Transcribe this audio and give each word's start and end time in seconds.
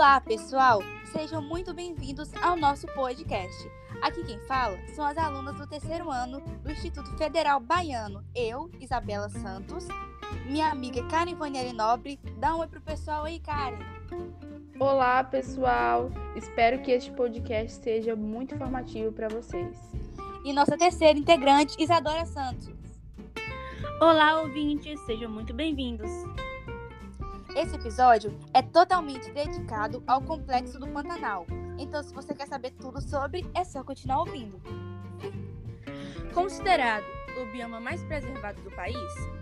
Olá, 0.00 0.18
pessoal! 0.18 0.80
Sejam 1.12 1.42
muito 1.42 1.74
bem-vindos 1.74 2.32
ao 2.42 2.56
nosso 2.56 2.86
podcast. 2.86 3.70
Aqui 4.00 4.24
quem 4.24 4.38
fala 4.46 4.78
são 4.94 5.04
as 5.04 5.18
alunas 5.18 5.54
do 5.56 5.66
terceiro 5.66 6.10
ano 6.10 6.40
do 6.40 6.72
Instituto 6.72 7.14
Federal 7.18 7.60
Baiano. 7.60 8.24
Eu, 8.34 8.70
Isabela 8.80 9.28
Santos, 9.28 9.86
minha 10.46 10.70
amiga 10.70 11.06
Karen 11.08 11.34
Vanieri 11.34 11.74
Nobre. 11.74 12.18
Dá 12.38 12.56
um 12.56 12.60
oi 12.60 12.66
pro 12.66 12.80
pessoal 12.80 13.24
aí, 13.24 13.40
Karen. 13.40 13.76
Olá, 14.78 15.22
pessoal! 15.22 16.10
Espero 16.34 16.80
que 16.80 16.92
este 16.92 17.10
podcast 17.10 17.82
seja 17.82 18.16
muito 18.16 18.54
informativo 18.54 19.12
para 19.12 19.28
vocês. 19.28 19.76
E 20.46 20.54
nossa 20.54 20.78
terceira 20.78 21.18
integrante, 21.18 21.76
Isadora 21.78 22.24
Santos. 22.24 22.70
Olá, 24.00 24.40
ouvintes! 24.40 24.98
Sejam 25.00 25.30
muito 25.30 25.52
bem-vindos. 25.52 26.10
Esse 27.56 27.74
episódio 27.74 28.38
é 28.54 28.62
totalmente 28.62 29.30
dedicado 29.32 30.02
ao 30.06 30.22
Complexo 30.22 30.78
do 30.78 30.86
Pantanal. 30.86 31.46
Então, 31.78 32.00
se 32.02 32.14
você 32.14 32.32
quer 32.32 32.46
saber 32.46 32.70
tudo 32.72 33.00
sobre, 33.00 33.44
é 33.54 33.64
só 33.64 33.82
continuar 33.82 34.20
ouvindo. 34.20 34.60
Considerado 36.32 37.04
o 37.42 37.46
bioma 37.52 37.80
mais 37.80 38.04
preservado 38.04 38.60
do 38.62 38.70
país, 38.70 38.96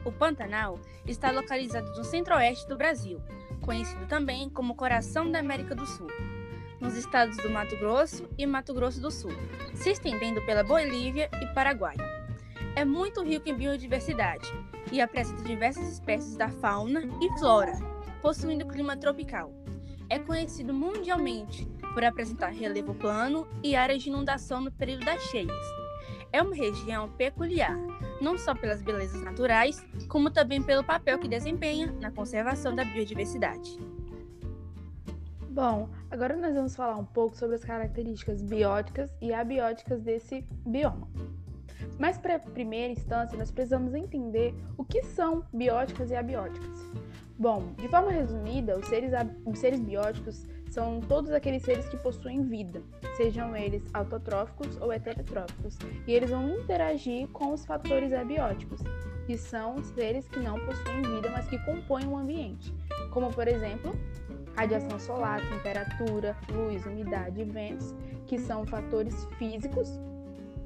o 0.07 0.13
Pantanal 0.13 0.79
está 1.07 1.31
localizado 1.31 1.91
no 1.97 2.05
centro-oeste 2.05 2.67
do 2.67 2.79
Brasil, 2.79 3.21
conhecido 3.61 4.07
também 4.07 4.49
como 4.49 4.75
Coração 4.75 5.31
da 5.31 5.41
América 5.41 5.75
do 5.75 5.87
Sul, 5.87 6.09
nos 6.81 6.97
estados 6.97 7.37
do 7.37 7.51
Mato 7.51 7.77
Grosso 7.77 8.27
e 8.39 8.47
Mato 8.47 8.73
Grosso 8.73 9.01
do 9.01 9.11
Sul, 9.11 9.33
se 9.75 9.91
estendendo 9.91 10.41
pela 10.47 10.65
Bolívia 10.65 11.29
e 11.43 11.47
Paraguai. 11.55 11.97
É 12.75 12.85
muito 12.85 13.23
rico 13.23 13.49
em 13.49 13.55
biodiversidade 13.55 14.51
e 14.91 15.01
apresenta 15.01 15.43
diversas 15.43 15.93
espécies 15.93 16.37
da 16.37 16.49
fauna 16.49 17.03
e 17.21 17.39
flora, 17.39 17.88
possuindo 18.21 18.67
clima 18.67 18.97
tropical. 18.97 19.53
É 20.09 20.19
conhecido 20.19 20.73
mundialmente 20.73 21.67
por 21.93 22.05
apresentar 22.05 22.49
relevo 22.49 22.95
plano 22.95 23.47
e 23.63 23.77
áreas 23.77 24.03
de 24.03 24.09
inundação 24.09 24.61
no 24.61 24.73
período 24.73 25.05
das 25.05 25.23
cheias. 25.25 25.57
É 26.33 26.43
uma 26.43 26.55
região 26.55 27.09
peculiar, 27.11 27.77
não 28.21 28.37
só 28.37 28.55
pelas 28.55 28.83
belezas 28.83 29.23
naturais, 29.23 29.85
como 30.09 30.31
também 30.31 30.63
pelo 30.63 30.85
papel 30.85 31.19
que 31.19 31.29
desempenha 31.29 31.93
na 32.01 32.11
conservação 32.11 32.75
da 32.75 32.85
biodiversidade. 32.85 33.79
Bom, 35.49 35.89
agora 36.11 36.37
nós 36.37 36.55
vamos 36.55 36.77
falar 36.77 36.97
um 36.97 37.05
pouco 37.05 37.37
sobre 37.37 37.57
as 37.57 37.65
características 37.65 38.41
bióticas 38.43 39.11
e 39.21 39.33
abióticas 39.33 40.03
desse 40.03 40.45
bioma. 40.65 41.09
Mas 41.99 42.17
para 42.17 42.39
primeira 42.39 42.93
instância, 42.93 43.37
nós 43.37 43.51
precisamos 43.51 43.95
entender 43.95 44.55
o 44.77 44.85
que 44.85 45.03
são 45.03 45.45
bióticas 45.53 46.11
e 46.11 46.15
abióticas. 46.15 46.79
Bom, 47.39 47.73
de 47.77 47.87
forma 47.87 48.11
resumida, 48.11 48.77
os 48.77 48.87
seres, 48.89 49.13
os 49.47 49.61
seres 49.61 49.79
bióticos 49.79 50.45
são 50.69 51.01
todos 51.01 51.31
aqueles 51.31 51.63
seres 51.63 51.89
que 51.89 51.97
possuem 51.97 52.43
vida, 52.43 52.83
sejam 53.17 53.57
eles 53.57 53.85
autotróficos 53.95 54.77
ou 54.81 54.93
heterotróficos, 54.93 55.79
e 56.05 56.13
eles 56.13 56.31
vão 56.31 56.59
interagir 56.59 57.29
com 57.29 57.53
os 57.53 57.65
fatores 57.65 58.13
abióticos, 58.13 58.81
que 59.25 59.39
são 59.39 59.81
seres 59.85 60.27
que 60.27 60.41
não 60.41 60.59
possuem 60.59 61.03
vida, 61.03 61.31
mas 61.31 61.49
que 61.49 61.59
compõem 61.61 62.09
o 62.09 62.17
ambiente, 62.17 62.75
como 63.13 63.33
por 63.33 63.47
exemplo, 63.47 63.93
radiação 64.57 64.99
solar, 64.99 65.41
temperatura, 65.49 66.37
luz, 66.51 66.85
umidade 66.87 67.41
e 67.41 67.45
ventos, 67.45 67.95
que 68.27 68.37
são 68.37 68.67
fatores 68.67 69.27
físicos, 69.39 70.01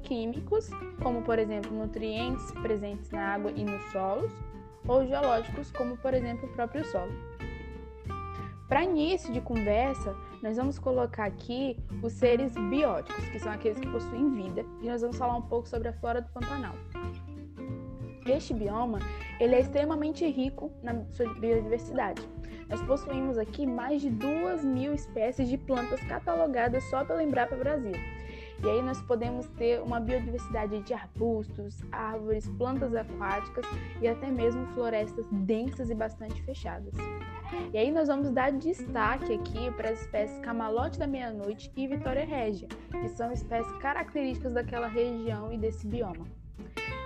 químicos, 0.01 0.71
como 1.03 1.21
por 1.21 1.37
exemplo 1.37 1.71
nutrientes 1.71 2.51
presentes 2.63 3.11
na 3.11 3.35
água 3.35 3.51
e 3.51 3.63
nos 3.63 3.83
solos, 3.91 4.31
ou 4.87 5.05
geológicos, 5.05 5.71
como 5.71 5.97
por 5.97 6.13
exemplo 6.13 6.47
o 6.47 6.53
próprio 6.53 6.83
solo. 6.85 7.11
Para 8.67 8.83
início 8.83 9.31
de 9.31 9.39
conversa, 9.39 10.15
nós 10.41 10.57
vamos 10.57 10.79
colocar 10.79 11.25
aqui 11.25 11.77
os 12.01 12.13
seres 12.13 12.53
bióticos, 12.53 13.25
que 13.29 13.39
são 13.39 13.51
aqueles 13.51 13.79
que 13.79 13.87
possuem 13.87 14.31
vida, 14.31 14.65
e 14.81 14.87
nós 14.87 15.01
vamos 15.01 15.17
falar 15.17 15.37
um 15.37 15.41
pouco 15.41 15.67
sobre 15.67 15.89
a 15.89 15.93
flora 15.93 16.21
do 16.21 16.29
Pantanal. 16.29 16.73
Este 18.25 18.53
bioma 18.53 18.99
ele 19.39 19.55
é 19.55 19.59
extremamente 19.59 20.25
rico 20.25 20.71
na 20.81 21.03
sua 21.11 21.33
biodiversidade. 21.33 22.21
Nós 22.69 22.81
possuímos 22.81 23.37
aqui 23.37 23.67
mais 23.67 24.01
de 24.01 24.09
duas 24.09 24.63
mil 24.63 24.93
espécies 24.93 25.47
de 25.47 25.57
plantas 25.57 25.99
catalogadas 26.01 26.83
só 26.85 27.03
pela 27.03 27.23
Embrapa 27.23 27.55
Brasil. 27.55 27.93
E 28.63 28.69
aí 28.69 28.81
nós 28.81 29.01
podemos 29.01 29.45
ter 29.57 29.81
uma 29.81 29.99
biodiversidade 29.99 30.81
de 30.83 30.93
arbustos, 30.93 31.83
árvores, 31.91 32.47
plantas 32.57 32.95
aquáticas 32.95 33.65
e 34.01 34.07
até 34.07 34.31
mesmo 34.31 34.65
florestas 34.67 35.27
densas 35.29 35.89
e 35.89 35.95
bastante 35.95 36.41
fechadas. 36.43 36.93
E 37.73 37.77
aí 37.77 37.91
nós 37.91 38.07
vamos 38.07 38.31
dar 38.31 38.53
destaque 38.53 39.33
aqui 39.33 39.69
para 39.71 39.89
as 39.89 40.01
espécies 40.01 40.39
camalote 40.39 40.97
da 40.97 41.05
meia-noite 41.05 41.69
e 41.75 41.87
vitória 41.87 42.25
régia, 42.25 42.69
que 42.89 43.09
são 43.09 43.33
espécies 43.33 43.71
características 43.79 44.53
daquela 44.53 44.87
região 44.87 45.51
e 45.51 45.57
desse 45.57 45.85
bioma. 45.85 46.25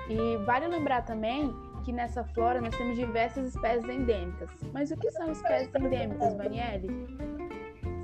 E 0.10 0.38
vale 0.46 0.68
lembrar 0.68 1.02
também 1.02 1.52
que 1.84 1.92
nessa 1.92 2.24
flora 2.24 2.62
nós 2.62 2.76
temos 2.78 2.96
diversas 2.96 3.56
espécies 3.56 3.90
endêmicas. 3.90 4.50
Mas 4.74 4.92
o 4.92 4.98
que 4.98 5.10
são 5.12 5.32
espécies 5.32 5.74
endêmicas, 5.74 6.36
Vanielle? 6.36 7.37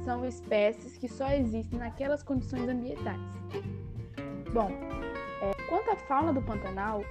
São 0.03 0.25
espécies 0.25 0.97
que 0.97 1.07
só 1.07 1.29
existem 1.31 1.79
naquelas 1.79 2.23
condições 2.23 2.67
ambientais. 2.67 3.19
Bom, 4.53 4.69
é, 5.41 5.51
quanto 5.67 5.91
à 5.91 5.95
fauna 5.95 6.31
do 6.31 6.41
Pantanal, 6.41 7.03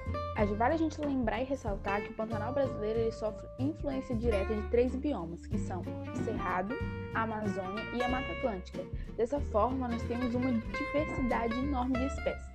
vale 0.57 0.75
a 0.75 0.77
gente 0.77 1.01
lembrar 1.01 1.41
e 1.41 1.45
ressaltar 1.45 2.03
que 2.03 2.11
o 2.11 2.15
Pantanal 2.15 2.53
brasileiro 2.53 3.13
sofre 3.13 3.47
influência 3.59 4.15
direta 4.15 4.55
de 4.55 4.63
três 4.69 4.95
biomas, 4.95 5.47
que 5.47 5.59
são 5.59 5.83
o 5.83 6.25
Cerrado, 6.25 6.75
a 7.15 7.23
Amazônia 7.23 7.83
e 7.95 8.03
a 8.03 8.09
Mata 8.09 8.33
Atlântica. 8.33 8.85
Dessa 9.17 9.41
forma, 9.41 9.89
nós 9.89 10.03
temos 10.05 10.35
uma 10.35 10.53
diversidade 10.53 11.55
enorme 11.59 11.99
de 11.99 12.07
espécies. 12.07 12.55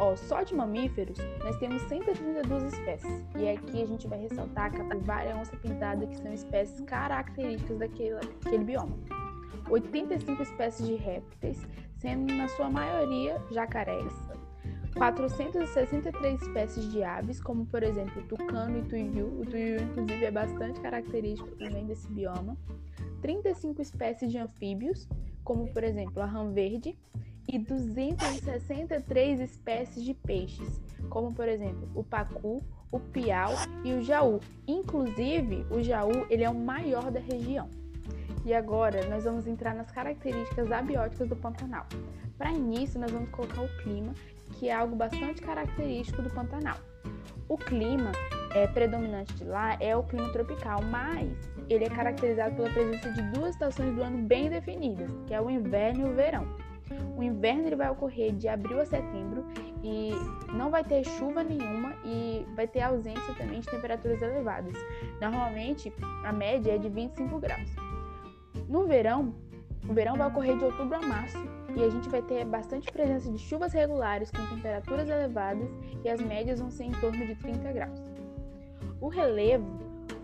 Ó, 0.00 0.14
só 0.14 0.42
de 0.42 0.54
mamíferos, 0.54 1.18
nós 1.42 1.56
temos 1.56 1.82
132 1.82 2.72
espécies. 2.72 3.24
E 3.36 3.48
aqui 3.48 3.82
a 3.82 3.86
gente 3.86 4.06
vai 4.06 4.20
ressaltar 4.20 4.66
a 4.66 4.70
capivara 4.70 5.28
e 5.28 5.32
a 5.32 5.36
onça 5.36 5.56
pintada, 5.56 6.06
que 6.06 6.16
são 6.16 6.32
espécies 6.32 6.80
características 6.82 7.78
daquele, 7.78 8.14
daquele 8.14 8.64
bioma. 8.64 8.96
85 9.68 10.42
espécies 10.42 10.86
de 10.86 10.94
répteis, 10.94 11.66
sendo 11.98 12.32
na 12.34 12.48
sua 12.48 12.70
maioria 12.70 13.40
jacarés, 13.50 14.12
463 14.94 16.42
espécies 16.42 16.90
de 16.90 17.02
aves, 17.04 17.40
como 17.40 17.64
por 17.66 17.82
exemplo 17.82 18.20
o 18.20 18.26
tucano 18.26 18.78
e 18.78 18.82
tuiu, 18.82 19.26
o 19.40 19.46
tuiu 19.46 19.80
inclusive 19.80 20.24
é 20.24 20.30
bastante 20.30 20.80
característico 20.80 21.50
também 21.56 21.86
desse 21.86 22.10
bioma, 22.10 22.56
35 23.22 23.80
espécies 23.80 24.30
de 24.30 24.38
anfíbios, 24.38 25.08
como 25.44 25.68
por 25.72 25.84
exemplo 25.84 26.22
a 26.22 26.26
rã 26.26 26.50
verde, 26.50 26.96
e 27.48 27.58
263 27.58 29.40
espécies 29.40 30.04
de 30.04 30.12
peixes, 30.12 30.80
como 31.08 31.32
por 31.32 31.48
exemplo 31.48 31.88
o 31.94 32.04
pacu, 32.04 32.62
o 32.90 33.00
piau 33.00 33.52
e 33.84 33.94
o 33.94 34.02
jaú. 34.02 34.40
Inclusive, 34.66 35.64
o 35.70 35.82
jaú 35.82 36.26
ele 36.28 36.44
é 36.44 36.50
o 36.50 36.54
maior 36.54 37.10
da 37.10 37.20
região. 37.20 37.70
E 38.44 38.54
agora 38.54 39.06
nós 39.08 39.24
vamos 39.24 39.46
entrar 39.46 39.74
nas 39.74 39.90
características 39.90 40.70
abióticas 40.70 41.28
do 41.28 41.36
Pantanal. 41.36 41.86
Para 42.36 42.50
início, 42.50 43.00
nós 43.00 43.10
vamos 43.10 43.30
colocar 43.30 43.62
o 43.62 43.68
clima, 43.82 44.14
que 44.54 44.68
é 44.68 44.74
algo 44.74 44.96
bastante 44.96 45.42
característico 45.42 46.22
do 46.22 46.30
Pantanal. 46.30 46.78
O 47.48 47.56
clima 47.56 48.12
é, 48.54 48.66
predominante 48.66 49.34
de 49.34 49.44
lá 49.44 49.76
é 49.80 49.96
o 49.96 50.02
clima 50.02 50.30
tropical, 50.32 50.80
mas 50.82 51.30
ele 51.68 51.84
é 51.84 51.90
caracterizado 51.90 52.54
pela 52.56 52.70
presença 52.70 53.10
de 53.12 53.22
duas 53.32 53.50
estações 53.50 53.94
do 53.94 54.02
ano 54.02 54.18
bem 54.18 54.48
definidas, 54.48 55.10
que 55.26 55.34
é 55.34 55.40
o 55.40 55.50
inverno 55.50 56.06
e 56.06 56.10
o 56.10 56.14
verão. 56.14 56.46
O 57.16 57.22
inverno 57.22 57.66
ele 57.66 57.76
vai 57.76 57.90
ocorrer 57.90 58.32
de 58.32 58.48
abril 58.48 58.80
a 58.80 58.86
setembro 58.86 59.44
e 59.82 60.10
não 60.54 60.70
vai 60.70 60.82
ter 60.82 61.04
chuva 61.04 61.42
nenhuma 61.42 61.94
e 62.04 62.46
vai 62.54 62.66
ter 62.66 62.80
ausência 62.80 63.34
também 63.34 63.60
de 63.60 63.66
temperaturas 63.66 64.22
elevadas. 64.22 64.74
Normalmente, 65.20 65.92
a 66.24 66.32
média 66.32 66.72
é 66.72 66.78
de 66.78 66.88
25 66.88 67.38
graus. 67.38 67.87
No 68.68 68.86
verão, 68.86 69.34
o 69.88 69.94
verão 69.94 70.14
vai 70.14 70.28
ocorrer 70.28 70.58
de 70.58 70.64
outubro 70.64 70.96
a 70.96 71.00
março 71.00 71.38
e 71.74 71.82
a 71.82 71.88
gente 71.88 72.06
vai 72.10 72.20
ter 72.20 72.44
bastante 72.44 72.92
presença 72.92 73.30
de 73.30 73.38
chuvas 73.38 73.72
regulares 73.72 74.30
com 74.30 74.44
temperaturas 74.54 75.08
elevadas 75.08 75.66
e 76.04 76.08
as 76.08 76.20
médias 76.20 76.60
vão 76.60 76.70
ser 76.70 76.84
em 76.84 76.92
torno 76.92 77.26
de 77.26 77.34
30 77.36 77.72
graus. 77.72 77.98
O 79.00 79.08
relevo, 79.08 79.64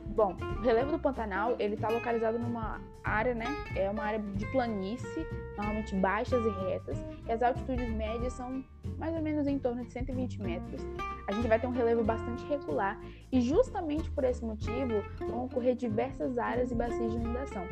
bom, 0.09 0.37
o 0.59 0.61
relevo 0.61 0.93
do 0.93 0.99
Pantanal 0.99 1.57
ele 1.59 1.75
está 1.75 1.89
localizado 1.89 2.39
numa 2.39 2.83
área, 3.03 3.35
né? 3.35 3.47
É 3.75 3.89
uma 3.89 4.05
área 4.05 4.19
de 4.19 4.45
planície, 4.53 5.27
normalmente 5.57 5.95
baixas 5.97 6.45
e 6.45 6.51
retas, 6.67 6.99
e 7.27 7.33
as 7.33 7.43
altitudes 7.43 7.89
médias 7.95 8.35
são 8.35 8.63
mais 8.99 9.15
ou 9.15 9.23
menos 9.23 9.47
em 9.47 9.59
torno 9.59 9.85
de 9.85 9.93
120 9.93 10.41
metros. 10.43 10.81
A 11.27 11.33
gente 11.33 11.49
vai 11.49 11.59
ter 11.59 11.67
um 11.67 11.73
relevo 11.73 12.05
bastante 12.05 12.45
regular 12.47 13.01
e 13.33 13.41
justamente 13.41 14.11
por 14.11 14.25
esse 14.25 14.45
motivo 14.45 15.03
vão 15.19 15.47
ocorrer 15.47 15.75
diversas 15.75 16.37
áreas 16.39 16.71
e 16.71 16.75
bacias 16.75 17.11
de 17.13 17.17
inundação, 17.17 17.65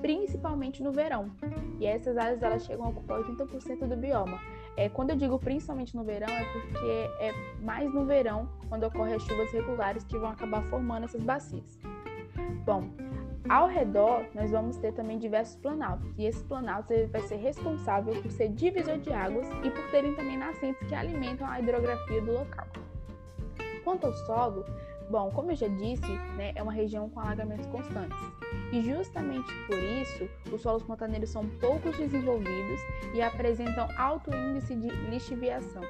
principalmente 0.00 0.82
no 0.82 0.92
verão. 0.92 1.30
E 1.78 1.86
essas 1.86 2.16
áreas 2.16 2.42
elas 2.42 2.64
chegam 2.64 2.86
a 2.86 2.88
ocupar 2.88 3.22
80% 3.22 3.86
do 3.86 3.96
bioma. 3.96 4.40
É, 4.76 4.88
quando 4.88 5.10
eu 5.10 5.16
digo 5.16 5.38
principalmente 5.38 5.96
no 5.96 6.04
verão, 6.04 6.28
é 6.28 6.44
porque 6.44 6.86
é 7.20 7.32
mais 7.62 7.92
no 7.94 8.04
verão 8.04 8.48
quando 8.68 8.84
ocorrem 8.84 9.14
as 9.14 9.22
chuvas 9.22 9.50
regulares 9.50 10.04
que 10.04 10.18
vão 10.18 10.30
acabar 10.30 10.62
formando 10.64 11.04
essas 11.04 11.22
bacias. 11.22 11.78
Bom, 12.64 12.90
Ao 13.48 13.68
redor, 13.68 14.24
nós 14.34 14.50
vamos 14.50 14.76
ter 14.76 14.92
também 14.92 15.18
diversos 15.18 15.56
planaltos, 15.56 16.12
e 16.18 16.26
esses 16.26 16.42
planaltos 16.42 16.90
ele 16.90 17.06
vai 17.06 17.22
ser 17.22 17.36
responsável 17.36 18.20
por 18.20 18.30
ser 18.32 18.48
divisor 18.48 18.98
de 18.98 19.12
águas 19.12 19.46
e 19.62 19.70
por 19.70 19.90
terem 19.90 20.14
também 20.16 20.36
nascentes 20.36 20.86
que 20.88 20.94
alimentam 20.94 21.46
a 21.46 21.60
hidrografia 21.60 22.20
do 22.22 22.32
local. 22.32 22.66
Quanto 23.84 24.06
ao 24.06 24.12
solo, 24.12 24.64
bom, 25.08 25.30
como 25.30 25.52
eu 25.52 25.56
já 25.56 25.68
disse, 25.68 26.10
né, 26.36 26.52
é 26.56 26.62
uma 26.62 26.72
região 26.72 27.08
com 27.08 27.20
alagamentos 27.20 27.66
constantes. 27.66 28.18
E 28.72 28.82
justamente 28.82 29.52
por 29.66 29.78
isso, 29.78 30.28
os 30.52 30.60
solos 30.60 30.82
pantaneiros 30.82 31.30
são 31.30 31.46
pouco 31.60 31.92
desenvolvidos 31.92 32.80
e 33.14 33.22
apresentam 33.22 33.86
alto 33.96 34.34
índice 34.34 34.74
de 34.74 34.88
lixiviação. 35.08 35.84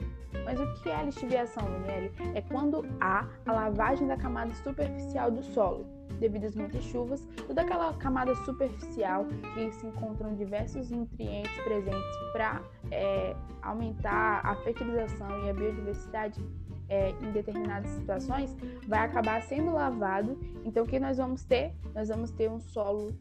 Mas 0.45 0.61
o 0.61 0.75
que 0.83 0.91
é 0.91 1.03
lixiviação, 1.03 1.65
Daniele? 1.65 2.13
É 2.35 2.43
quando 2.43 2.85
há 3.01 3.27
a 3.47 3.53
lavagem 3.53 4.07
da 4.07 4.17
camada 4.19 4.53
superficial 4.57 5.31
do 5.31 5.43
solo, 5.43 5.96
devido 6.19 6.45
às 6.45 6.55
muitas 6.55 6.83
chuvas, 6.85 7.27
toda 7.47 7.63
aquela 7.63 7.93
camada 7.95 8.35
superficial 8.45 9.27
que 9.55 9.71
se 9.73 9.87
encontram 9.87 10.35
diversos 10.35 10.91
nutrientes 10.91 11.53
presentes 11.63 12.17
para 12.33 12.63
é, 12.91 13.35
aumentar 13.63 14.41
a 14.45 14.55
fertilização 14.57 15.45
e 15.45 15.51
a 15.51 15.55
biodiversidade 15.55 16.41
é, 16.89 17.11
em 17.11 17.33
determinadas 17.33 17.91
situações, 17.91 18.57
vai 18.87 19.01
acabar 19.01 19.43
sendo 19.43 19.73
lavado. 19.73 20.39
Então, 20.65 20.85
o 20.85 20.87
que 20.87 20.99
nós 21.01 21.17
vamos 21.17 21.45
ter? 21.45 21.75
Nós 21.95 22.09
vamos 22.09 22.31
ter 22.31 22.51
um 22.51 22.61
solo, 22.61 23.13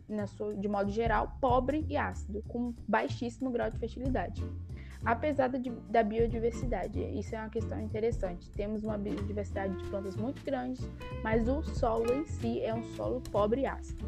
de 0.57 0.67
modo 0.67 0.91
geral, 0.91 1.35
pobre 1.41 1.85
e 1.89 1.97
ácido, 1.97 2.43
com 2.47 2.73
baixíssimo 2.87 3.49
grau 3.49 3.69
de 3.71 3.79
fertilidade. 3.79 4.43
Apesar 5.05 5.49
da 5.49 6.03
biodiversidade, 6.03 6.99
isso 6.99 7.35
é 7.35 7.39
uma 7.39 7.49
questão 7.49 7.79
interessante. 7.79 8.49
Temos 8.51 8.83
uma 8.83 8.97
biodiversidade 8.97 9.75
de 9.77 9.87
plantas 9.89 10.15
muito 10.15 10.43
grande, 10.43 10.81
mas 11.23 11.47
o 11.47 11.61
solo 11.61 12.11
em 12.11 12.25
si 12.25 12.61
é 12.61 12.73
um 12.73 12.83
solo 12.95 13.21
pobre 13.31 13.61
e 13.61 13.65
ácido. 13.67 14.03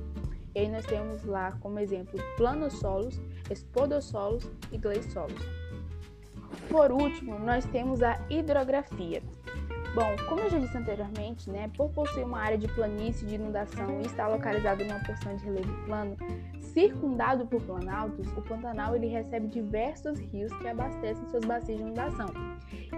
E 0.56 0.60
aí 0.60 0.70
nós 0.70 0.84
temos 0.88 1.24
lá 1.24 1.52
como 1.62 1.78
exemplo 1.78 2.20
planossolos, 2.36 3.22
espodossolos 3.48 4.50
e 4.72 4.78
gleissolos. 4.80 5.40
Por 6.68 6.92
último, 6.92 7.38
nós 7.38 7.64
temos 7.66 8.02
a 8.02 8.20
hidrografia. 8.28 9.22
Bom, 9.98 10.16
como 10.30 10.42
eu 10.42 10.50
já 10.52 10.60
disse 10.60 10.78
anteriormente, 10.78 11.50
né, 11.50 11.72
por 11.76 11.90
possuir 11.90 12.24
uma 12.24 12.40
área 12.40 12.56
de 12.56 12.68
planície 12.68 13.26
de 13.26 13.34
inundação 13.34 14.00
e 14.00 14.06
estar 14.06 14.28
localizado 14.28 14.84
em 14.84 14.92
uma 14.92 15.04
porção 15.04 15.36
de 15.36 15.44
relevo 15.44 15.74
plano, 15.86 16.16
circundado 16.72 17.48
por 17.48 17.60
planaltos, 17.64 18.28
o 18.38 18.42
Pantanal 18.44 18.96
ele 18.96 19.08
recebe 19.08 19.48
diversos 19.48 20.20
rios 20.20 20.54
que 20.60 20.68
abastecem 20.68 21.28
suas 21.30 21.44
bacias 21.46 21.80
de 21.80 21.84
inundação. 21.84 22.28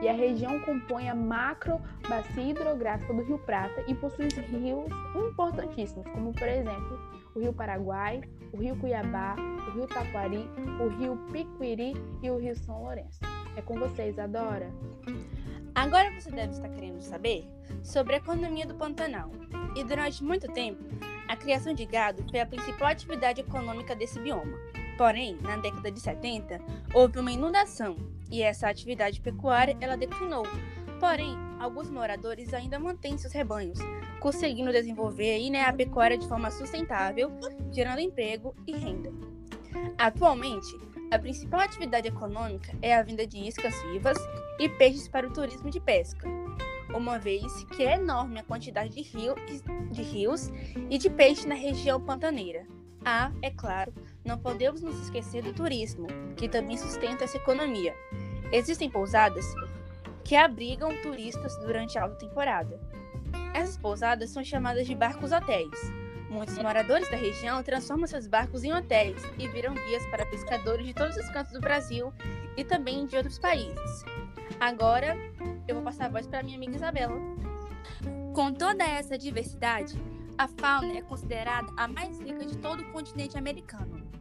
E 0.01 0.09
a 0.09 0.11
região 0.11 0.59
compõe 0.59 1.07
a 1.07 1.15
macro 1.15 1.79
bacia 2.09 2.43
hidrográfica 2.43 3.13
do 3.13 3.23
Rio 3.23 3.39
Prata 3.45 3.81
e 3.87 3.95
possui 3.95 4.27
rios 4.27 4.91
importantíssimos, 5.15 6.05
como 6.07 6.33
por 6.33 6.49
exemplo 6.49 6.99
o 7.33 7.39
Rio 7.39 7.53
Paraguai, 7.53 8.19
o 8.51 8.57
Rio 8.57 8.75
Cuiabá, 8.75 9.37
o 9.69 9.71
Rio 9.71 9.87
Taquari, 9.87 10.45
o 10.81 10.89
Rio 10.99 11.15
Piquiri 11.31 11.93
e 12.21 12.29
o 12.29 12.37
Rio 12.37 12.57
São 12.57 12.83
Lourenço. 12.83 13.38
É 13.59 13.61
com 13.61 13.77
vocês, 13.77 14.17
Adora. 14.17 14.71
Agora 15.75 16.09
você 16.11 16.31
deve 16.31 16.53
estar 16.53 16.69
querendo 16.69 17.01
saber 17.01 17.45
sobre 17.83 18.13
a 18.13 18.17
economia 18.17 18.65
do 18.65 18.73
Pantanal. 18.73 19.29
E 19.75 19.83
durante 19.83 20.23
muito 20.23 20.49
tempo, 20.53 20.81
a 21.27 21.35
criação 21.35 21.73
de 21.73 21.83
gado 21.83 22.23
foi 22.29 22.39
a 22.39 22.45
principal 22.45 22.87
atividade 22.87 23.41
econômica 23.41 23.93
desse 23.93 24.17
bioma. 24.17 24.57
Porém, 24.97 25.37
na 25.41 25.57
década 25.57 25.91
de 25.91 25.99
70, 25.99 26.61
houve 26.93 27.19
uma 27.19 27.33
inundação 27.33 27.97
e 28.31 28.41
essa 28.41 28.69
atividade 28.69 29.19
pecuária 29.19 29.75
ela 29.81 29.97
declinou. 29.97 30.43
Porém, 30.97 31.37
alguns 31.59 31.89
moradores 31.89 32.53
ainda 32.53 32.79
mantêm 32.79 33.17
seus 33.17 33.33
rebanhos, 33.33 33.79
conseguindo 34.21 34.71
desenvolver 34.71 35.31
aí, 35.31 35.49
né, 35.49 35.63
a 35.63 35.73
pecuária 35.73 36.17
de 36.17 36.29
forma 36.29 36.49
sustentável, 36.49 37.29
gerando 37.73 37.99
emprego 37.99 38.55
e 38.65 38.71
renda. 38.71 39.11
Atualmente, 39.97 40.77
a 41.11 41.17
principal 41.17 41.61
atividade 41.61 42.07
econômica 42.07 42.71
é 42.81 42.95
a 42.95 43.01
venda 43.01 43.25
de 43.25 43.37
iscas 43.37 43.73
vivas 43.91 44.17
e 44.59 44.69
peixes 44.69 45.07
para 45.07 45.27
o 45.27 45.33
turismo 45.33 45.69
de 45.69 45.79
pesca, 45.79 46.27
uma 46.93 47.17
vez 47.17 47.63
que 47.75 47.83
é 47.83 47.95
enorme 47.95 48.39
a 48.39 48.43
quantidade 48.43 48.93
de, 48.93 49.01
rio, 49.01 49.35
de 49.91 50.01
rios 50.03 50.51
e 50.89 50.97
de 50.97 51.09
peixe 51.09 51.47
na 51.47 51.55
região 51.55 51.99
pantaneira. 51.99 52.65
Ah, 53.03 53.31
é 53.41 53.49
claro, 53.49 53.93
não 54.23 54.37
podemos 54.37 54.81
nos 54.81 54.99
esquecer 55.01 55.41
do 55.41 55.53
turismo, 55.53 56.07
que 56.35 56.49
também 56.49 56.77
sustenta 56.77 57.23
essa 57.23 57.37
economia. 57.37 57.95
Existem 58.51 58.89
pousadas 58.89 59.45
que 60.23 60.35
abrigam 60.35 60.95
turistas 61.01 61.57
durante 61.57 61.97
a 61.97 62.03
alta 62.03 62.15
temporada. 62.15 62.79
Essas 63.53 63.77
pousadas 63.77 64.29
são 64.29 64.43
chamadas 64.43 64.85
de 64.85 64.93
barcos 64.93 65.31
hotéis 65.31 65.91
Muitos 66.29 66.57
moradores 66.59 67.09
da 67.09 67.17
região 67.17 67.61
transformam 67.63 68.05
seus 68.05 68.27
barcos 68.27 68.63
em 68.63 68.71
hotéis 68.71 69.21
e 69.37 69.47
viram 69.47 69.73
guias 69.73 70.05
para 70.07 70.25
pescadores 70.27 70.85
de 70.85 70.93
todos 70.93 71.17
os 71.17 71.27
cantos 71.31 71.53
do 71.53 71.59
Brasil 71.59 72.13
e 72.55 72.63
também 72.63 73.07
de 73.07 73.17
outros 73.17 73.39
países. 73.39 74.05
Agora, 74.59 75.17
eu 75.67 75.75
vou 75.75 75.83
passar 75.83 76.05
a 76.05 76.09
voz 76.09 76.27
para 76.27 76.43
minha 76.43 76.55
amiga 76.57 76.75
Isabela. 76.75 77.15
Com 78.33 78.53
toda 78.53 78.83
essa 78.83 79.17
diversidade, 79.17 79.99
a 80.37 80.47
fauna 80.47 80.97
é 80.97 81.01
considerada 81.01 81.71
a 81.75 81.87
mais 81.87 82.19
rica 82.19 82.45
de 82.45 82.57
todo 82.57 82.81
o 82.81 82.91
continente 82.91 83.37
americano. 83.37 84.18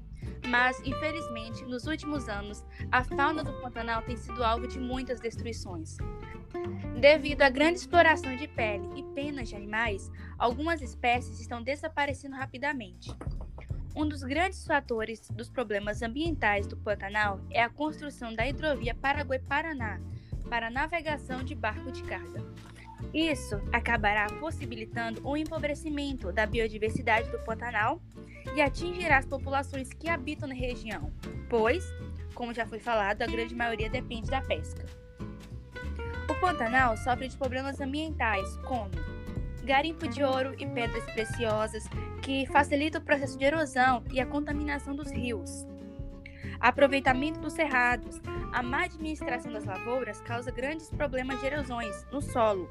Mas, 0.48 0.80
infelizmente, 0.80 1.64
nos 1.64 1.86
últimos 1.86 2.28
anos, 2.28 2.64
a 2.90 3.04
fauna 3.04 3.44
do 3.44 3.52
Pantanal 3.60 4.02
tem 4.02 4.16
sido 4.16 4.42
alvo 4.42 4.66
de 4.66 4.78
muitas 4.78 5.20
destruições. 5.20 5.98
Devido 6.98 7.42
à 7.42 7.50
grande 7.50 7.78
exploração 7.78 8.34
de 8.34 8.48
pele 8.48 8.88
e 8.96 9.02
penas 9.14 9.48
de 9.48 9.54
animais, 9.56 10.10
algumas 10.38 10.80
espécies 10.80 11.38
estão 11.38 11.62
desaparecendo 11.62 12.34
rapidamente. 12.36 13.14
Um 13.94 14.08
dos 14.08 14.22
grandes 14.22 14.64
fatores 14.64 15.28
dos 15.30 15.50
problemas 15.50 16.02
ambientais 16.02 16.66
do 16.66 16.76
Pantanal 16.76 17.40
é 17.50 17.62
a 17.62 17.68
construção 17.68 18.34
da 18.34 18.46
hidrovia 18.46 18.94
Paraguai-Paraná 18.94 20.00
para 20.48 20.70
navegação 20.70 21.44
de 21.44 21.54
barco 21.54 21.92
de 21.92 22.02
carga. 22.04 22.42
Isso 23.12 23.60
acabará 23.72 24.26
possibilitando 24.38 25.20
o 25.26 25.36
empobrecimento 25.36 26.32
da 26.32 26.46
biodiversidade 26.46 27.30
do 27.30 27.38
Pantanal 27.40 28.00
e 28.54 28.60
atingirá 28.60 29.18
as 29.18 29.26
populações 29.26 29.92
que 29.92 30.08
habitam 30.08 30.48
na 30.48 30.54
região, 30.54 31.12
pois, 31.48 31.84
como 32.34 32.54
já 32.54 32.66
foi 32.66 32.78
falado, 32.78 33.22
a 33.22 33.26
grande 33.26 33.54
maioria 33.54 33.88
depende 33.88 34.30
da 34.30 34.40
pesca. 34.40 34.84
O 36.28 36.34
Pantanal 36.40 36.96
sofre 36.96 37.28
de 37.28 37.36
problemas 37.36 37.80
ambientais, 37.80 38.56
como 38.58 38.90
garimpo 39.64 40.08
de 40.08 40.22
ouro 40.22 40.54
e 40.58 40.66
pedras 40.66 41.04
preciosas, 41.12 41.84
que 42.22 42.46
facilita 42.46 42.98
o 42.98 43.02
processo 43.02 43.38
de 43.38 43.44
erosão 43.44 44.02
e 44.12 44.20
a 44.20 44.26
contaminação 44.26 44.94
dos 44.94 45.10
rios. 45.10 45.66
Aproveitamento 46.60 47.40
dos 47.40 47.52
cerrados. 47.52 48.20
A 48.52 48.62
má 48.62 48.84
administração 48.84 49.52
das 49.52 49.64
lavouras 49.64 50.20
causa 50.20 50.50
grandes 50.50 50.90
problemas 50.90 51.40
de 51.40 51.46
erosões 51.46 52.06
no 52.10 52.20
solo 52.20 52.68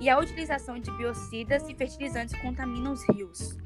e 0.00 0.08
a 0.08 0.18
utilização 0.18 0.78
de 0.78 0.90
biocidas 0.92 1.68
e 1.68 1.74
fertilizantes 1.74 2.40
contaminam 2.40 2.92
os 2.92 3.02
rios. 3.08 3.58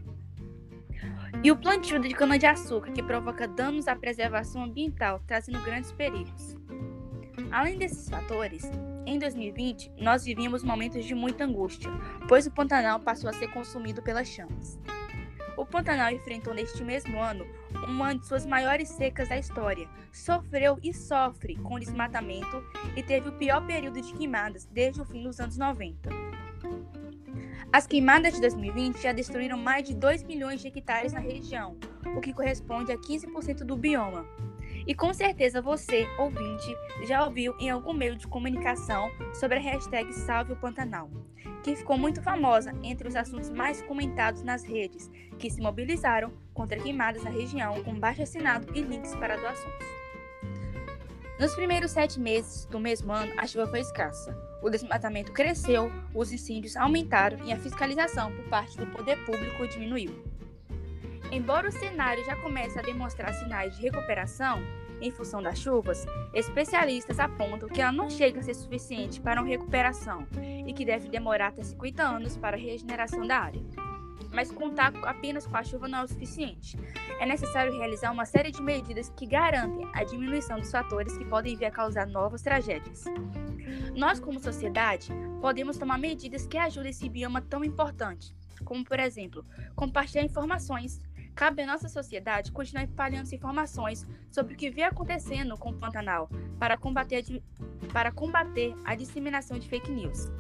E 1.42 1.50
o 1.50 1.56
plantio 1.56 1.99
de 1.99 2.14
cana-de-açúcar, 2.14 2.92
que 2.92 3.02
provoca 3.02 3.49
danos 3.49 3.88
à 3.88 3.96
preservação 3.96 4.62
ambiental, 4.62 5.20
trazendo 5.26 5.61
grandes 5.62 5.92
perigos. 5.92 6.56
Além 7.50 7.76
desses 7.76 8.08
fatores, 8.08 8.70
em 9.04 9.18
2020, 9.18 9.92
nós 9.99 10.25
vivíamos 10.25 10.62
momentos 10.62 11.04
de 11.04 11.14
muita 11.14 11.44
angústia, 11.44 11.90
pois 12.28 12.46
o 12.46 12.50
Pantanal 12.50 13.00
passou 13.00 13.28
a 13.28 13.32
ser 13.32 13.49
consumido 13.49 14.02
pelas 14.02 14.28
chamas. 14.28 14.78
O 15.62 15.64
Pantanal 15.64 16.11
enfrentou 16.11 16.52
neste 16.52 16.83
mesmo 16.83 17.23
ano 17.23 17.47
uma 17.87 18.14
de 18.14 18.26
suas 18.26 18.45
maiores 18.45 18.88
secas 18.88 19.28
da 19.28 19.38
história, 19.38 19.88
sofreu 20.12 20.76
e 20.83 20.92
sofre 20.92 21.54
com 21.54 21.78
desmatamento 21.78 22.64
e 22.97 23.02
teve 23.02 23.28
o 23.28 23.33
pior 23.38 23.64
período 23.64 24.02
de 24.02 24.12
queimadas 24.12 24.64
desde 24.64 25.00
o 25.00 25.04
fim 25.04 25.23
dos 25.23 25.38
anos 25.38 25.57
90. 25.57 26.11
As 27.73 27.87
queimadas 27.87 28.35
de 28.35 28.40
2020 28.40 29.00
já 29.00 29.12
destruíram 29.12 29.57
mais 29.57 29.87
de 29.87 29.95
2 29.95 30.25
milhões 30.25 30.61
de 30.61 30.66
hectares 30.66 31.12
na 31.12 31.21
região, 31.21 31.76
o 32.16 32.21
que 32.21 32.35
corresponde 32.35 32.90
a 32.90 32.99
15% 32.99 33.59
do 33.59 33.76
bioma. 33.76 34.26
E 34.85 34.97
com 34.97 35.14
certeza 35.14 35.62
você, 35.62 36.09
ouvinte, 36.19 36.76
já 37.07 37.25
ouviu 37.25 37.54
em 37.61 37.71
algum 37.71 37.92
meio 37.92 38.16
de 38.16 38.26
comunicação 38.26 39.12
sobre 39.33 39.59
a 39.59 39.61
hashtag 39.61 40.12
Salve 40.12 40.54
o 40.54 40.57
Pantanal, 40.57 41.09
que 41.62 41.76
ficou 41.76 41.97
muito 41.97 42.23
famosa 42.23 42.75
entre 42.83 43.07
os 43.07 43.16
assuntos 43.16 43.49
mais 43.49 43.81
comentados 43.83 44.42
nas 44.42 44.64
redes, 44.64 45.11
que 45.38 45.50
se 45.50 45.61
mobilizaram 45.61 46.33
contra 46.52 46.78
queimadas 46.78 47.23
na 47.23 47.31
região 47.31 47.83
com 47.83 47.95
baixo 47.95 48.23
assinado 48.23 48.66
e 48.75 48.81
links 48.81 49.14
para 49.14 49.37
doações. 49.37 50.02
Nos 51.38 51.54
primeiros 51.54 51.90
sete 51.90 52.21
meses 52.21 52.66
do 52.66 52.78
mesmo 52.78 53.12
ano, 53.12 53.33
a 53.37 53.47
chuva 53.47 53.66
foi 53.66 53.81
escassa. 53.81 54.37
O 54.62 54.71
desmatamento 54.71 55.33
cresceu, 55.33 55.90
os 56.14 56.31
incêndios 56.31 56.76
aumentaram 56.76 57.45
e 57.45 57.52
a 57.52 57.59
fiscalização 57.59 58.31
por 58.33 58.45
parte 58.45 58.76
do 58.76 58.87
poder 58.87 59.25
público 59.25 59.66
diminuiu. 59.66 60.23
Embora 61.33 61.69
o 61.69 61.73
cenário 61.73 62.25
já 62.25 62.37
comece 62.37 62.78
a 62.78 62.83
demonstrar 62.83 63.33
sinais 63.35 63.75
de 63.75 63.83
recuperação 63.83 64.62
em 65.02 65.11
função 65.11 65.42
das 65.42 65.59
chuvas, 65.59 66.06
especialistas 66.32 67.18
apontam 67.18 67.68
que 67.68 67.80
ela 67.80 67.92
não 67.92 68.09
chega 68.09 68.38
a 68.38 68.42
ser 68.42 68.54
suficiente 68.54 69.21
para 69.21 69.40
uma 69.40 69.49
recuperação 69.49 70.26
e 70.66 70.73
que 70.73 70.85
deve 70.85 71.09
demorar 71.09 71.49
até 71.49 71.62
50 71.62 72.02
anos 72.02 72.37
para 72.37 72.56
a 72.56 72.61
regeneração 72.61 73.26
da 73.26 73.38
área. 73.38 73.62
mas 74.32 74.50
contar 74.50 74.94
apenas 75.04 75.47
com 75.47 75.56
a 75.56 75.62
chuva 75.62 75.87
não 75.87 75.99
é 75.99 76.04
o 76.04 76.09
suficiente. 76.09 76.78
É 77.21 77.26
necessário 77.26 77.76
realizar 77.76 78.11
uma 78.11 78.25
série 78.25 78.50
de 78.50 78.62
medidas 78.62 79.12
que 79.14 79.26
garantem 79.26 79.87
a 79.92 80.04
diminuição 80.04 80.59
dos 80.59 80.71
fatores 80.71 81.18
que 81.18 81.25
podem 81.25 81.54
vir 81.54 81.66
a 81.66 81.71
causar 81.71 82.06
novas 82.06 82.40
tragédias. 82.40 83.04
Nós, 83.94 84.18
como 84.18 84.40
sociedade, 84.40 85.12
podemos 85.40 85.76
tomar 85.76 85.99
medidas 85.99 86.47
que 86.47 86.56
ajudem 86.56 86.90
esse 86.90 87.09
bioma 87.11 87.42
tão 87.42 87.62
importante, 87.62 88.35
como, 88.64 88.85
por 88.85 88.99
exemplo, 88.99 89.44
compartilhar 89.75 90.25
informações. 90.25 91.00
Cabe 91.35 91.62
à 91.62 91.67
nossa 91.67 91.89
sociedade 91.89 92.53
continuar 92.53 92.85
espalhando 92.85 93.33
informações 93.33 94.07
sobre 94.31 94.55
o 94.55 94.57
que 94.57 94.71
vem 94.71 94.85
acontecendo 94.85 95.57
com 95.57 95.71
o 95.71 95.79
Pantanal 95.79 96.29
para 96.59 96.77
combater 96.77 97.25
a, 97.25 97.93
para 97.93 98.12
combater 98.12 98.75
a 98.85 98.95
disseminação 98.95 99.59
de 99.59 99.69
fake 99.69 99.91
news 99.91 100.31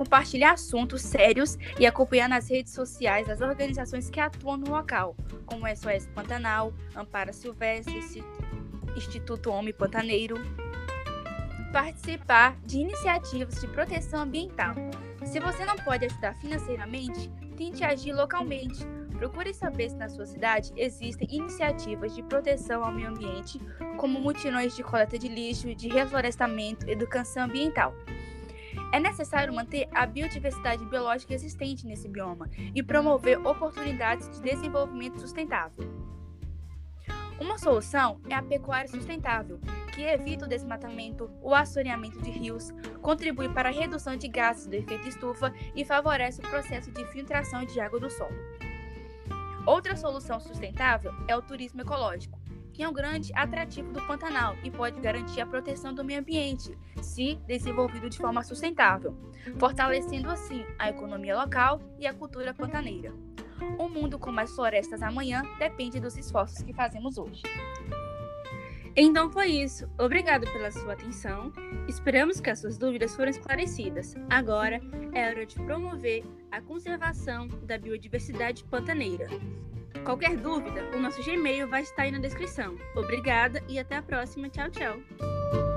compartilhar 0.00 0.52
assuntos 0.52 1.02
sérios 1.02 1.58
e 1.78 1.86
acompanhar 1.86 2.26
nas 2.26 2.48
redes 2.48 2.72
sociais 2.72 3.28
as 3.28 3.42
organizações 3.42 4.08
que 4.08 4.18
atuam 4.18 4.56
no 4.56 4.70
local, 4.70 5.14
como 5.44 5.66
SOS 5.68 6.06
Pantanal, 6.14 6.72
Ampara 6.96 7.34
Silvestre, 7.34 8.24
Instituto 8.96 9.50
Homem 9.50 9.74
Pantaneiro. 9.74 10.36
Participar 11.70 12.56
de 12.64 12.78
iniciativas 12.78 13.60
de 13.60 13.68
proteção 13.68 14.22
ambiental. 14.22 14.74
Se 15.24 15.38
você 15.38 15.66
não 15.66 15.76
pode 15.76 16.06
ajudar 16.06 16.34
financeiramente, 16.36 17.30
tente 17.56 17.84
agir 17.84 18.12
localmente. 18.12 18.78
Procure 19.20 19.52
saber 19.52 19.90
se 19.90 19.96
na 19.96 20.08
sua 20.08 20.24
cidade 20.24 20.72
existem 20.74 21.28
iniciativas 21.30 22.14
de 22.14 22.22
proteção 22.22 22.82
ao 22.82 22.90
meio 22.90 23.10
ambiente, 23.10 23.60
como 23.98 24.18
mutirões 24.18 24.74
de 24.74 24.82
coleta 24.82 25.18
de 25.18 25.28
lixo, 25.28 25.74
de 25.74 25.88
reflorestamento 25.88 26.88
educação 26.88 27.42
ambiental. 27.42 27.94
É 28.90 28.98
necessário 28.98 29.52
manter 29.52 29.86
a 29.92 30.06
biodiversidade 30.06 30.86
biológica 30.86 31.34
existente 31.34 31.86
nesse 31.86 32.08
bioma 32.08 32.48
e 32.74 32.82
promover 32.82 33.38
oportunidades 33.46 34.26
de 34.30 34.40
desenvolvimento 34.40 35.20
sustentável. 35.20 35.84
Uma 37.38 37.58
solução 37.58 38.22
é 38.26 38.34
a 38.34 38.42
pecuária 38.42 38.88
sustentável, 38.88 39.60
que 39.94 40.00
evita 40.00 40.46
o 40.46 40.48
desmatamento, 40.48 41.30
o 41.42 41.54
assoreamento 41.54 42.22
de 42.22 42.30
rios, 42.30 42.72
contribui 43.02 43.50
para 43.50 43.68
a 43.68 43.72
redução 43.72 44.16
de 44.16 44.28
gases 44.28 44.66
do 44.66 44.74
efeito 44.76 45.06
estufa 45.06 45.52
e 45.76 45.84
favorece 45.84 46.40
o 46.40 46.48
processo 46.48 46.90
de 46.90 47.04
filtração 47.08 47.66
de 47.66 47.78
água 47.78 48.00
do 48.00 48.08
solo. 48.08 48.69
Outra 49.66 49.96
solução 49.96 50.40
sustentável 50.40 51.12
é 51.28 51.36
o 51.36 51.42
turismo 51.42 51.82
ecológico, 51.82 52.40
que 52.72 52.82
é 52.82 52.88
um 52.88 52.92
grande 52.92 53.30
atrativo 53.34 53.92
do 53.92 54.00
Pantanal 54.06 54.56
e 54.64 54.70
pode 54.70 55.00
garantir 55.00 55.40
a 55.40 55.46
proteção 55.46 55.92
do 55.92 56.04
meio 56.04 56.20
ambiente, 56.20 56.76
se 57.02 57.34
desenvolvido 57.46 58.08
de 58.08 58.16
forma 58.16 58.42
sustentável, 58.42 59.14
fortalecendo 59.58 60.30
assim 60.30 60.64
a 60.78 60.88
economia 60.88 61.36
local 61.36 61.80
e 61.98 62.06
a 62.06 62.14
cultura 62.14 62.54
pantaneira. 62.54 63.12
Um 63.78 63.88
mundo 63.88 64.18
com 64.18 64.32
mais 64.32 64.50
florestas 64.54 65.02
amanhã 65.02 65.42
depende 65.58 66.00
dos 66.00 66.16
esforços 66.16 66.62
que 66.62 66.72
fazemos 66.72 67.18
hoje. 67.18 67.42
Então 68.96 69.30
foi 69.30 69.48
isso. 69.48 69.88
Obrigado 69.98 70.50
pela 70.52 70.70
sua 70.70 70.92
atenção. 70.92 71.52
Esperamos 71.88 72.40
que 72.40 72.50
as 72.50 72.58
suas 72.58 72.76
dúvidas 72.76 73.14
foram 73.14 73.30
esclarecidas. 73.30 74.14
Agora 74.28 74.80
é 75.14 75.28
hora 75.28 75.46
de 75.46 75.56
promover 75.56 76.24
a 76.50 76.60
conservação 76.60 77.48
da 77.62 77.78
biodiversidade 77.78 78.64
pantaneira. 78.64 79.28
Qualquer 80.04 80.36
dúvida, 80.36 80.90
o 80.96 81.00
nosso 81.00 81.22
Gmail 81.22 81.68
vai 81.68 81.82
estar 81.82 82.02
aí 82.02 82.10
na 82.10 82.18
descrição. 82.18 82.76
Obrigada 82.96 83.62
e 83.68 83.78
até 83.78 83.96
a 83.96 84.02
próxima. 84.02 84.48
Tchau, 84.48 84.70
tchau. 84.70 85.69